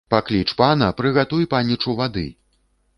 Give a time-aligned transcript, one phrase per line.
[0.13, 2.29] Пакліч пана, прыгатуй панічу вады!